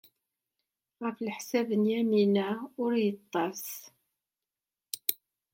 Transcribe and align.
Ɣef 1.03 1.17
leḥsab 1.25 1.69
n 1.81 1.83
Yamina, 1.91 2.49
ur 2.81 2.91
d-yettas. 2.95 3.67